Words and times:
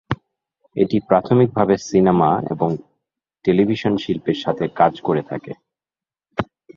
এটি 0.75 0.97
প্রাথমিকভাবে 1.09 1.75
সিনেমা 1.89 2.29
এবং 2.53 2.69
টেলিভিশন 3.45 3.93
শিল্পের 3.97 4.37
সাথে 4.43 4.65
কাজ 4.79 4.93
করে 5.01 5.21
থাকে। 5.23 5.53